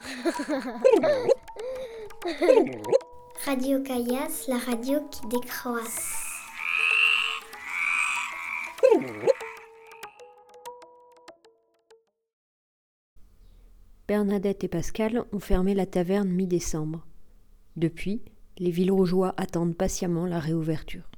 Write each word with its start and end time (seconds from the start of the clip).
Radio 3.44 3.82
Caillasse, 3.82 4.46
la 4.46 4.58
radio 4.58 5.00
qui 5.10 5.26
décroisse. 5.26 6.24
Bernadette 14.06 14.62
et 14.64 14.68
Pascal 14.68 15.24
ont 15.32 15.40
fermé 15.40 15.74
la 15.74 15.86
taverne 15.86 16.28
mi-décembre. 16.28 17.04
Depuis, 17.76 18.22
les 18.58 18.70
villageois 18.70 19.34
attendent 19.36 19.76
patiemment 19.76 20.26
la 20.26 20.38
réouverture. 20.38 21.10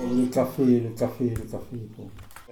Le 0.00 0.26
café, 0.26 0.80
le 0.80 0.90
café, 0.90 1.30
le 1.30 1.42
café. 1.42 1.76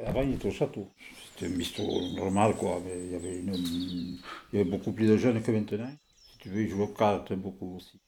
Avant, 0.07 0.23
il 0.23 0.35
était 0.35 0.48
au 0.48 0.51
château. 0.51 0.89
C'était 1.35 1.53
un 1.53 1.57
bistrot 1.57 2.14
normal, 2.17 2.54
quoi. 2.57 2.81
Mais 2.85 2.93
il, 3.04 4.18
y 4.53 4.61
avait 4.61 4.71
beaucoup 4.71 4.93
plus 4.93 5.07
de 5.07 5.17
jeunes 5.17 5.43
que 5.43 5.50
maintenant. 5.50 5.90
Si 6.32 6.39
tu 6.39 6.49
veux, 6.49 6.63
ils 6.63 6.68
jouaient 6.68 6.85
aux 6.85 6.89
cartes 6.89 7.32
beaucoup 7.35 7.76
aussi. 7.76 8.00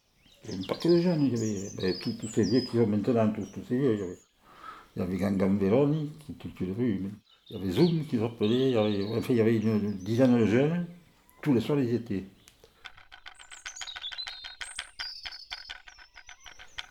Il 0.45 0.51
y 0.51 0.55
avait 0.55 0.67
pas 0.67 0.77
que 0.77 0.89
de 0.89 1.01
jeunes. 1.01 1.23
Il 1.23 1.35
y 1.35 1.37
avait 1.37 1.71
ben, 1.77 1.95
tous, 2.19 2.29
ces 2.29 2.45
vieux 2.45 2.61
qui 2.63 2.77
sont 2.77 2.87
maintenant, 2.87 3.31
tous, 3.33 3.47
ces 3.69 3.77
vieux. 3.77 3.95
Il 3.95 4.01
y 4.01 4.03
avait, 4.03 4.19
il 4.97 5.01
y 5.01 5.03
avait 5.03 5.17
Gangan 5.17 5.57
Veroni, 5.57 6.11
qui, 6.39 6.67
l'as 6.67 6.73
vu. 6.73 7.01
mais 7.03 7.11
Il 7.51 7.57
y 7.57 7.61
avait 7.61 7.71
Zoom 7.73 8.07
qui 8.07 8.19
s'appelait. 8.19 8.77
Avait, 8.77 9.05
enfin, 9.17 9.33
il 9.33 9.37
y 9.37 9.41
avait 9.41 9.57
une, 9.57 9.99
dizaine 9.99 10.39
de 10.39 10.47
jeunes. 10.47 10.87
Tous 11.43 11.53
les 11.53 11.61
soirs, 11.61 11.81
ils 11.81 11.95
étaient. 11.95 12.25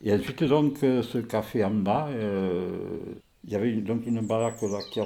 Et 0.04 0.14
ensuite, 0.14 0.44
donc, 0.44 0.78
ce 0.80 1.18
café 1.20 1.64
en 1.64 1.72
bas, 1.72 2.08
euh, 2.10 3.00
il 3.46 3.52
y 3.52 3.56
avait 3.56 3.72
une- 3.72 3.84
donc 3.84 4.06
une 4.06 4.22
baraque 4.22 4.62
là, 4.62 4.80
qui, 4.92 5.02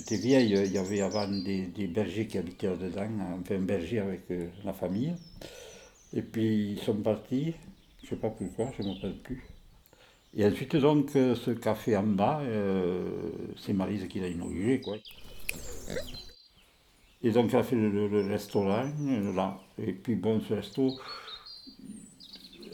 était 0.00 0.16
vieille. 0.16 0.52
Il 0.66 0.72
y 0.72 0.78
avait 0.78 1.00
avant 1.00 1.28
des, 1.28 1.66
bergers 1.88 2.26
qui 2.26 2.38
habitaient 2.38 2.68
là-dedans, 2.68 3.08
enfin 3.40 3.56
un 3.56 3.60
berger 3.60 3.98
avec 4.00 4.30
euh, 4.30 4.48
la 4.64 4.72
famille. 4.72 5.14
Et 6.14 6.22
puis 6.22 6.72
ils 6.72 6.80
sont 6.80 6.96
partis, 6.96 7.54
je 8.00 8.06
ne 8.06 8.10
sais 8.10 8.16
pas 8.16 8.30
pourquoi, 8.30 8.70
je 8.76 8.82
ne 8.82 8.88
me 8.88 8.94
rappelle 8.94 9.18
plus. 9.18 9.44
Et 10.36 10.44
ensuite, 10.46 10.76
donc, 10.76 11.16
euh, 11.16 11.34
ce 11.34 11.50
café 11.52 11.96
en 11.96 12.02
bas, 12.04 12.40
euh, 12.42 13.30
c'est 13.56 13.72
Marise 13.72 14.06
qui 14.08 14.20
l'a 14.20 14.28
inauguré, 14.28 14.80
quoi. 14.80 14.96
Et 17.22 17.30
donc, 17.30 17.50
elle 17.52 17.60
a 17.60 17.62
fait 17.62 17.76
le, 17.76 18.08
le- 18.08 18.26
restaurant, 18.26 18.84
là. 19.34 19.60
Et 19.78 19.92
puis, 19.92 20.14
bon, 20.14 20.40
ce 20.40 20.54
resto, 20.54 20.98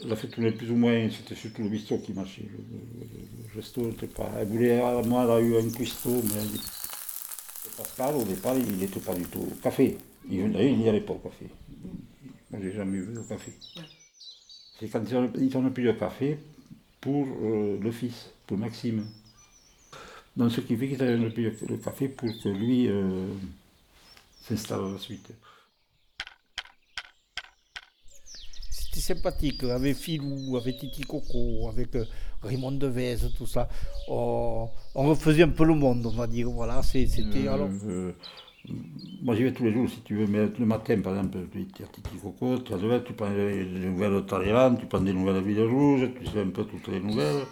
elle 0.05 0.13
a 0.13 0.15
fait 0.15 0.27
tourner 0.27 0.51
plus 0.51 0.69
ou 0.71 0.75
moins, 0.75 1.09
c'était 1.09 1.35
surtout 1.35 1.63
le 1.63 1.69
bistrot 1.69 1.99
qui 1.99 2.13
marchait. 2.13 2.43
Le, 2.43 2.57
le- 2.57 3.05
le- 3.05 3.47
le 3.53 3.55
resto, 3.55 3.81
n'était 3.81 4.07
pas. 4.07 4.29
Elle 4.39 4.47
voulait, 4.47 4.77
moi, 5.05 5.23
elle 5.23 5.31
a 5.31 5.39
eu 5.41 5.57
un 5.57 5.69
cuistot, 5.69 6.21
mais 6.23 6.33
elle 6.41 6.47
dit- 6.47 6.61
Pascal, 7.77 8.15
au 8.15 8.23
départ, 8.23 8.55
il 8.57 8.77
n'était 8.77 8.99
pas 8.99 9.13
du 9.15 9.25
tout 9.25 9.39
au 9.39 9.55
café. 9.61 9.97
Il 10.29 10.41
venait, 10.41 10.71
il 10.71 10.77
n'y 10.79 10.87
allait 10.89 11.01
pas 11.01 11.13
au 11.13 11.17
café. 11.19 11.47
Moi, 12.51 12.59
j'ai 12.63 12.71
jamais 12.71 12.99
vu 12.99 13.17
au 13.17 13.23
café. 13.23 13.51
C'est 14.79 14.87
quand 14.89 15.01
ils 15.09 15.15
ont, 15.15 15.31
ils 15.37 15.57
ont 15.57 15.69
plus 15.69 15.83
de 15.83 15.91
café 15.93 16.37
pour 17.01 17.25
euh, 17.27 17.77
le 17.81 17.91
fils, 17.91 18.31
pour 18.47 18.57
Maxime. 18.57 19.05
Donc, 20.37 20.51
ce 20.51 20.61
qui 20.61 20.75
fait 20.75 20.87
qu'ils 20.89 21.15
n'ont 21.21 21.31
plus 21.31 21.51
le 21.67 21.77
café 21.77 22.07
pour 22.09 22.29
que 22.43 22.49
lui 22.49 22.87
euh, 22.87 23.27
s'installe 24.41 24.85
à 24.85 24.91
la 24.91 24.97
suite. 24.99 25.29
C'était 28.95 29.13
sympathique, 29.15 29.63
avec 29.65 29.97
Filou, 29.97 30.55
avec 30.55 30.77
Titi 30.77 31.01
Coco, 31.01 31.67
avec 31.67 31.93
euh, 31.95 32.05
Raymond 32.41 32.71
Devez, 32.71 33.17
tout 33.37 33.45
ça. 33.45 33.67
On, 34.07 34.69
on 34.93 35.09
refaisait 35.09 35.43
un 35.43 35.49
peu 35.49 35.65
le 35.65 35.73
monde, 35.73 36.05
on 36.05 36.11
va 36.11 36.27
dire. 36.27 36.49
Voilà, 36.49 36.81
c'était. 36.81 37.45
Euh, 37.45 37.53
alors, 37.53 37.69
euh, 37.87 38.13
moi, 39.21 39.35
j'y 39.35 39.43
vais 39.43 39.51
tous 39.51 39.65
les 39.65 39.73
jours, 39.73 39.89
si 39.89 39.99
tu 40.01 40.15
veux, 40.15 40.27
mais 40.27 40.47
le 40.57 40.65
matin, 40.65 40.97
par 41.01 41.17
exemple, 41.17 41.39
tu 41.51 41.83
as 41.83 41.87
Titi 41.87 42.15
Coco, 42.21 42.59
tu 42.59 42.73
as 42.73 42.77
de 42.77 42.99
tu 42.99 43.11
prends 43.13 43.29
les 43.29 43.65
nouvelles 43.65 44.13
de 44.13 44.19
Talleyrand, 44.21 44.75
tu 44.75 44.85
prends 44.85 45.01
des 45.01 45.11
nouvelles 45.11 45.35
de 45.35 45.41
Ville 45.41 45.63
Rouge, 45.63 46.09
tu 46.17 46.25
sais 46.31 46.39
un 46.39 46.49
peu 46.49 46.63
toutes 46.63 46.87
les 46.87 47.01
nouvelles. 47.01 47.43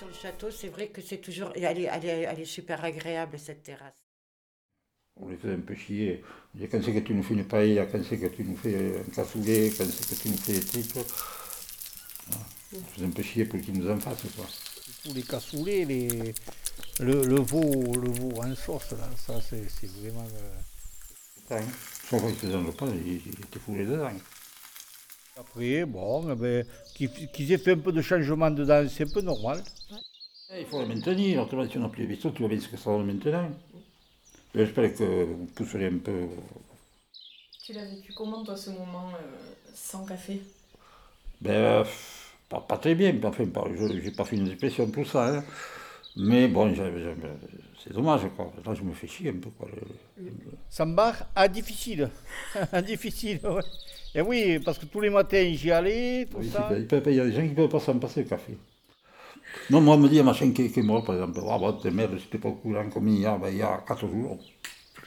Sur 0.00 0.08
le 0.08 0.14
château, 0.14 0.50
c'est 0.50 0.68
vrai 0.68 0.88
que 0.88 1.02
c'est 1.02 1.18
toujours. 1.18 1.52
Elle 1.54 1.78
est, 1.78 1.82
elle, 1.82 2.04
est, 2.06 2.20
elle 2.22 2.40
est 2.40 2.44
super 2.46 2.82
agréable, 2.82 3.38
cette 3.38 3.62
terrasse. 3.62 4.02
On 5.16 5.28
les 5.28 5.36
faisait 5.36 5.52
un 5.52 5.60
peu 5.60 5.74
chier. 5.74 6.24
On 6.54 6.56
disait, 6.56 6.68
quand 6.70 6.82
c'est 6.82 6.94
que 6.94 7.00
tu 7.00 7.12
nous 7.12 7.22
fais 7.22 7.34
une 7.34 7.44
paella, 7.44 7.84
quand 7.84 8.02
c'est 8.02 8.16
que 8.18 8.28
tu 8.28 8.42
nous 8.42 8.56
fais 8.56 8.98
un 8.98 9.10
cassoulet, 9.14 9.70
quand 9.76 9.84
c'est 9.84 10.08
que 10.16 10.22
tu 10.22 10.30
nous 10.30 10.38
fais 10.38 10.54
des 10.54 10.82
trucs. 10.86 11.06
Voilà. 12.28 12.46
On 12.76 12.82
faisait 12.94 13.04
un 13.04 13.10
peu 13.10 13.22
chier 13.22 13.44
pour 13.44 13.60
qu'ils 13.60 13.74
nous 13.78 13.90
en 13.90 14.00
fassent, 14.00 14.22
quoi. 14.34 14.46
tous 15.04 15.12
les 15.12 15.22
cassoulets, 15.22 15.84
les, 15.84 16.08
le, 17.00 17.22
le 17.22 17.40
veau, 17.40 17.92
le 17.92 18.10
veau 18.10 18.42
en 18.42 18.54
sauce, 18.54 18.92
là, 18.92 19.10
ça, 19.18 19.38
c'est 19.42 19.86
vraiment. 19.86 20.26
euh, 20.34 20.60
Hein. 21.52 21.64
Sauf 22.08 22.22
qu'ils 22.24 22.36
faisaient 22.36 22.54
un 22.54 22.64
repas, 22.64 22.86
ils, 22.86 23.16
ils 23.26 23.32
étaient 23.32 23.58
foulés 23.58 23.84
dedans. 23.84 24.12
Après, 25.40 25.84
bon, 25.86 26.30
eh 26.30 26.34
ben, 26.34 26.66
qu'ils 26.94 27.52
aient 27.52 27.58
fait 27.58 27.72
un 27.72 27.78
peu 27.78 27.92
de 27.92 28.02
changement 28.02 28.50
dedans, 28.50 28.84
c'est 28.88 29.04
un 29.04 29.08
peu 29.08 29.20
normal. 29.22 29.62
Eh, 30.52 30.60
Il 30.60 30.66
faut 30.66 30.80
le 30.80 30.86
maintenir, 30.86 31.42
autrement 31.42 31.68
si 31.68 31.78
on 31.78 31.80
n'a 31.82 31.88
plus 31.88 32.04
de 32.04 32.08
vaisseau, 32.08 32.30
tu 32.30 32.40
vois 32.42 32.48
bien 32.48 32.60
ce 32.60 32.68
que 32.68 32.76
ça 32.76 32.90
va 32.90 32.98
maintenant. 32.98 33.48
J'espère 34.54 34.94
que 34.94 35.24
vous 35.24 35.46
pousserez 35.54 35.86
un 35.86 35.98
peu. 35.98 36.28
Tu 37.64 37.72
l'as 37.72 37.84
vécu 37.84 38.12
comment, 38.12 38.42
toi, 38.42 38.56
ce 38.56 38.70
moment 38.70 39.10
euh, 39.14 39.36
sans 39.74 40.04
café? 40.04 40.40
Ben, 41.40 41.52
euh, 41.52 41.84
pas, 42.48 42.60
pas 42.60 42.78
très 42.78 42.94
bien, 42.94 43.14
enfin, 43.24 43.46
pas- 43.46 43.64
je 43.76 43.84
n'ai 43.84 44.10
pas 44.10 44.24
fait 44.24 44.36
une 44.36 44.48
dépression 44.48 44.90
pour 44.90 45.06
ça. 45.06 45.38
hein. 45.38 45.44
Mais 46.16 46.48
bon, 46.48 46.74
c'est 47.82 47.92
dommage, 47.92 48.22
quoi. 48.36 48.52
Là, 48.66 48.74
je 48.74 48.82
me 48.82 48.92
fais 48.92 49.06
chier 49.06 49.30
un 49.30 49.38
peu, 49.40 49.50
quoi. 49.50 49.68
Sambar, 50.68 51.14
ah, 51.34 51.48
difficile. 51.48 52.10
Ah, 52.72 52.82
difficile, 52.82 53.40
ouais. 53.44 53.62
Et 54.14 54.20
oui, 54.20 54.58
parce 54.58 54.78
que 54.78 54.86
tous 54.86 55.00
les 55.00 55.10
matins, 55.10 55.52
j'y 55.54 55.70
allais, 55.70 56.26
tout 56.30 56.38
Oui, 56.38 56.50
ça. 56.50 56.68
il 56.76 56.86
peut- 56.86 57.02
il 57.06 57.14
y 57.14 57.20
a 57.20 57.24
des 57.24 57.32
gens 57.32 57.42
qui 57.42 57.50
ne 57.50 57.54
peuvent 57.54 57.68
pas 57.68 57.80
s'en 57.80 57.98
passer 57.98 58.22
le 58.24 58.28
café. 58.28 58.56
Non, 59.70 59.80
moi, 59.80 59.94
on 59.94 59.98
me 59.98 60.08
dit, 60.08 60.20
machin 60.22 60.50
qui, 60.52 60.70
qui 60.70 60.80
est 60.80 60.82
mort, 60.82 61.04
par 61.04 61.14
exemple, 61.14 61.40
ah, 61.48 61.58
bah, 61.58 61.78
t'es 61.80 61.90
merde, 61.90 62.18
c'était 62.18 62.38
pas 62.38 62.48
au 62.48 62.54
courant 62.54 62.88
comme 62.90 63.08
hier, 63.08 63.38
ben, 63.38 63.48
il 63.50 63.58
y 63.58 63.62
a 63.62 63.82
4 63.86 64.00
jours. 64.08 64.38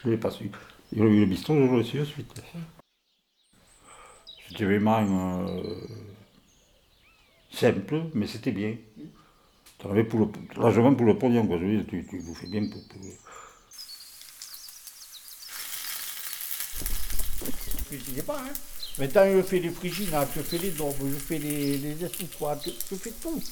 Je 0.02 0.08
ne 0.08 0.12
l'ai 0.12 0.18
pas 0.18 0.30
su. 0.30 0.50
Il 0.92 0.98
y 0.98 1.02
a 1.02 1.04
eu 1.04 1.20
le 1.20 1.26
bistrot, 1.26 1.54
je 1.54 1.76
l'ai 1.76 1.84
su 1.84 2.00
ensuite. 2.00 2.32
C'était 4.48 4.64
vraiment 4.64 5.46
euh, 5.48 5.74
simple, 7.50 8.02
mais 8.14 8.26
c'était 8.26 8.52
bien. 8.52 8.76
Tu 9.78 9.86
avais 9.86 10.04
pour 10.04 10.20
le, 10.20 10.26
largement 10.60 10.94
pour 10.94 11.06
le 11.06 11.18
pognon, 11.18 11.46
quoi. 11.46 11.58
Je 11.58 11.64
veux 11.64 11.76
dire, 11.76 11.86
tu, 11.86 12.06
tu 12.06 12.20
bouffais 12.20 12.46
bien 12.46 12.66
pour. 12.68 12.80
pour- 12.88 13.00
Je 17.90 17.96
ne 17.96 18.16
sais 18.16 18.22
pas, 18.22 18.38
hein. 18.40 18.52
Maintenant, 18.98 19.24
je 19.36 19.42
fais 19.42 19.58
les 19.58 19.70
friginades, 19.70 20.28
je 20.36 20.42
fais 20.42 20.58
les 20.58 20.70
daubes, 20.70 20.94
je 21.02 21.14
fais 21.18 21.38
les, 21.38 21.78
les 21.78 21.96
je 22.00 22.94
fais 22.96 23.10
tout. 23.20 23.42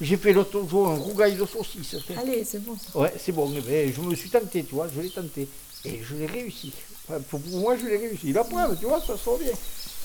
J'ai 0.00 0.16
fait 0.16 0.32
l'autre 0.32 0.66
jour 0.68 0.88
un 0.88 0.96
rougail 0.96 1.36
de 1.36 1.44
saucisse. 1.46 1.96
Allez, 2.18 2.44
c'est 2.44 2.64
bon. 2.64 2.76
ça. 2.76 2.98
Ouais, 2.98 3.12
c'est 3.18 3.32
bon. 3.32 3.52
eh 3.56 3.60
ben, 3.60 3.92
je 3.92 4.00
me 4.00 4.14
suis 4.14 4.30
tenté, 4.30 4.64
tu 4.64 4.74
vois, 4.74 4.88
je 4.94 5.00
l'ai 5.00 5.10
tenté. 5.10 5.46
Et 5.84 6.00
je 6.02 6.16
l'ai 6.16 6.26
réussi. 6.26 6.72
Enfin, 7.08 7.20
pour, 7.20 7.40
pour 7.40 7.60
moi, 7.60 7.76
je 7.76 7.86
l'ai 7.86 7.96
réussi. 7.98 8.32
La 8.32 8.42
preuve, 8.42 8.76
tu 8.80 8.86
vois, 8.86 9.00
ça 9.00 9.16
sort 9.16 9.38
bien. 9.38 9.52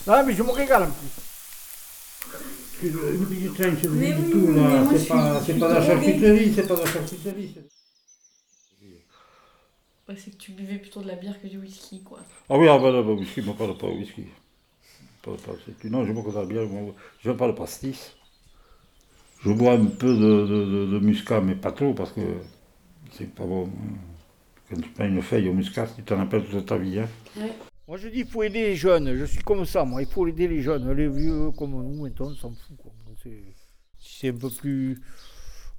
Non, 0.06 0.24
mais 0.26 0.34
je 0.36 0.44
me 0.44 0.52
régale 0.52 0.84
en 0.84 0.92
plus. 0.92 1.08
Une 2.84 3.26
petite 3.26 3.54
tranche, 3.56 3.80
c'est 3.82 3.88
Mais 3.90 4.12
du 4.14 4.30
tout, 4.30 4.48
là. 4.48 4.62
mais 4.62 4.80
moi, 4.84 4.94
C'est 4.98 5.08
pas, 5.08 5.42
suis- 5.44 5.54
pas 5.54 5.70
de 5.70 5.74
la 5.74 5.86
charcuterie, 5.86 6.54
c'est 6.56 6.68
pas 6.68 6.76
de 6.76 6.80
la 6.82 6.86
charcuterie. 6.92 7.52
c'est- 7.56 7.70
Ouais, 10.10 10.16
c'est 10.24 10.32
que 10.32 10.38
tu 10.38 10.52
buvais 10.52 10.78
plutôt 10.80 11.02
de 11.02 11.08
la 11.08 11.16
bière 11.16 11.40
que 11.42 11.48
du 11.48 11.58
whisky, 11.60 12.02
quoi. 12.04 12.20
Ah 12.50 12.58
oui, 12.58 12.68
ah 12.68 12.78
ben 12.78 12.92
là, 12.92 13.02
bah, 13.02 13.12
whisky, 13.14 13.42
je 13.42 13.48
ne 13.48 13.54
parle 13.54 13.78
pas 13.78 13.88
whisky. 13.88 14.26
Pas, 15.22 15.32
pas, 15.32 15.52
c'est- 15.66 15.90
non, 15.90 16.06
je 16.06 16.12
bois 16.14 16.24
que 16.24 16.30
de 16.32 16.36
la 16.36 16.46
bière, 16.46 16.68
moi, 16.68 16.94
je 17.24 17.30
ne 17.30 17.36
parle 17.36 17.54
pas 17.56 17.62
pastis. 17.64 18.16
Je 19.44 19.52
bois 19.52 19.74
un 19.74 19.86
peu 19.86 20.14
de, 20.14 20.46
de, 20.46 20.66
de, 20.66 20.86
de 20.94 21.00
muscat, 21.00 21.42
mais 21.42 21.56
pas 21.56 21.72
trop, 21.72 21.94
parce 21.94 22.12
que 22.12 22.22
c'est 23.12 23.34
pas 23.34 23.46
bon. 23.46 23.70
Quand 24.70 24.80
tu 24.80 24.90
prends 24.90 25.06
une 25.06 25.22
feuille 25.22 25.50
au 25.50 25.54
muscat, 25.54 25.88
tu 25.96 26.04
t'en 26.04 26.20
appelles 26.20 26.46
toute 26.46 26.66
ta 26.66 26.78
vie. 26.78 27.00
Hein. 27.00 27.10
Moi, 27.88 27.98
je 27.98 28.08
dis, 28.08 28.20
il 28.20 28.28
faut 28.28 28.44
aider 28.44 28.62
les 28.62 28.76
jeunes. 28.76 29.16
Je 29.16 29.26
suis 29.26 29.44
comme 29.44 29.66
ça, 29.66 29.84
moi. 29.84 30.02
Il 30.02 30.08
faut 30.08 30.26
aider 30.28 30.48
les 30.48 30.62
jeunes. 30.62 30.90
Les 30.94 31.10
vieux 31.10 31.52
comme 31.52 31.72
nous, 31.72 32.04
maintenant, 32.04 32.28
on 32.28 32.36
s'en 32.36 32.52
fout. 32.52 32.78
quoi. 32.78 32.92
Si 33.24 34.20
c'est 34.20 34.30
un 34.30 34.34
peu 34.38 34.50
plus 34.50 35.02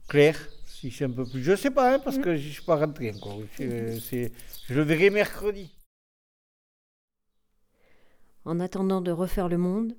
clair, 0.09 0.37
si 0.67 0.91
c'est 0.91 1.05
un 1.05 1.11
peu 1.11 1.25
plus... 1.25 1.43
Je 1.43 1.57
sais 1.57 1.71
pas, 1.71 1.95
hein, 1.95 1.99
parce 2.01 2.19
que 2.19 2.37
je 2.37 2.47
ne 2.49 2.53
suis 2.53 2.63
pas 2.65 2.77
rentré 2.77 3.13
encore. 3.13 3.39
C'est- 3.57 3.99
c'est- 4.01 4.33
Je 4.69 4.75
le 4.75 4.83
verrai 4.83 5.11
mercredi. 5.11 5.71
En 8.45 8.59
attendant 8.59 9.01
de 9.01 9.13
refaire 9.13 9.49
le 9.49 9.57
monde, 9.57 9.97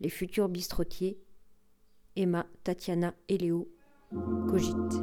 les 0.00 0.08
futurs 0.08 0.48
bistrotiers, 0.48 1.18
Emma, 2.16 2.46
Tatiana 2.64 3.14
et 3.28 3.38
Léo, 3.38 3.68
cogitent. 4.48 5.00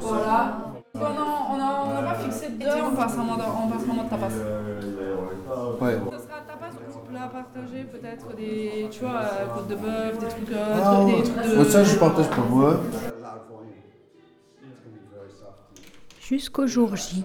Voilà. 0.00 0.72
Ah. 0.94 1.50
On 1.52 1.94
n'a 1.94 2.02
pas 2.02 2.14
fixé 2.16 2.50
d'heure, 2.50 2.90
on 2.92 2.96
passe 2.96 3.16
en 3.16 3.24
mode, 3.24 3.40
on 3.40 3.68
passe 3.68 3.88
en 3.88 3.94
mode 3.94 4.08
tapas. 4.10 4.28
Ouais. 5.80 5.98
Ce 7.10 7.16
sera 7.16 7.28
tapas 7.28 7.38
ou 7.38 7.42
plat 7.42 7.42
partagé, 7.42 7.84
peut-être 7.84 8.36
des, 8.36 8.88
tu 8.90 9.00
vois, 9.00 9.20
euh, 9.20 9.46
côte 9.54 9.68
de 9.68 9.74
bœuf, 9.74 10.18
des 10.18 10.28
trucs, 10.28 10.52
euh, 10.52 10.80
Ah, 10.82 11.04
des 11.04 11.12
ouais. 11.12 11.22
trucs 11.22 11.58
de... 11.58 11.64
Ça, 11.64 11.84
je 11.84 11.96
partage 11.96 12.30
pas, 12.30 12.36
moi. 12.48 12.80
Jusqu'au 16.20 16.66
jour 16.66 16.94
J. 16.94 17.24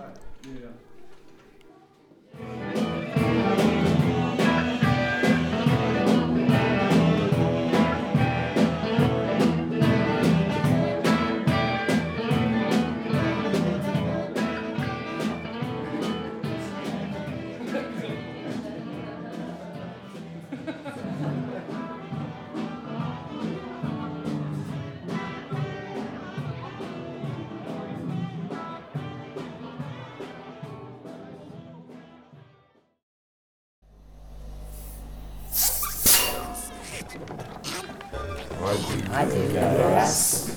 Radio 39.12 39.54
Caillasse. 39.54 40.54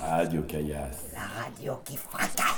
Radio 0.00 0.42
Caillasse. 0.42 1.10
La 1.12 1.42
radio 1.42 1.80
qui 1.84 1.96
fracasse. 1.96 2.57